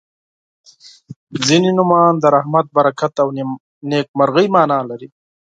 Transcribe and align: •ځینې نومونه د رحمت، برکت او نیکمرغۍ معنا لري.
•ځینې 1.45 1.69
نومونه 1.77 2.19
د 2.23 2.25
رحمت، 2.35 2.65
برکت 2.77 3.13
او 3.23 3.27
نیکمرغۍ 3.89 4.47
معنا 4.55 4.79
لري. 4.89 5.07